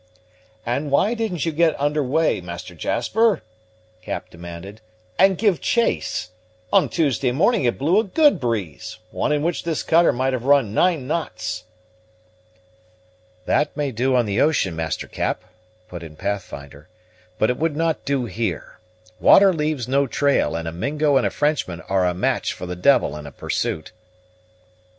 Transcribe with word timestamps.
"And 0.65 0.89
why 0.89 1.13
didn't 1.13 1.45
you 1.45 1.51
get 1.51 1.79
under 1.79 2.01
weigh, 2.03 2.41
Master 2.41 2.73
Jasper," 2.73 3.43
Cap 4.01 4.31
demanded, 4.31 4.81
"and 5.19 5.37
give 5.37 5.61
chase? 5.61 6.31
On 6.73 6.89
Tuesday 6.89 7.31
morning 7.31 7.65
it 7.65 7.77
blew 7.77 7.99
a 7.99 8.03
good 8.03 8.39
breeze; 8.39 8.97
one 9.11 9.31
in 9.31 9.43
which 9.43 9.61
this 9.63 9.83
cutter 9.83 10.11
might 10.11 10.33
have 10.33 10.45
run 10.45 10.73
nine 10.73 11.05
knots." 11.05 11.65
"That 13.45 13.77
may 13.77 13.91
do 13.91 14.15
on 14.15 14.25
the 14.25 14.41
ocean, 14.41 14.75
Master 14.75 15.05
Cap," 15.07 15.43
put 15.87 16.01
in 16.01 16.15
Pathfinder, 16.15 16.89
"but 17.37 17.51
it 17.51 17.57
would 17.59 17.75
not 17.75 18.03
do 18.03 18.25
here. 18.25 18.79
Water 19.19 19.53
leaves 19.53 19.87
no 19.87 20.07
trail, 20.07 20.55
and 20.55 20.67
a 20.67 20.71
Mingo 20.71 21.15
and 21.15 21.27
a 21.27 21.29
Frenchman 21.29 21.81
are 21.81 22.07
a 22.07 22.15
match 22.15 22.53
for 22.53 22.65
the 22.65 22.75
devil 22.75 23.15
in 23.17 23.27
a 23.27 23.31
pursuit." 23.31 23.91